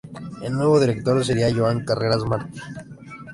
[0.41, 2.59] El nuevo director sería Joan Carreras Martí.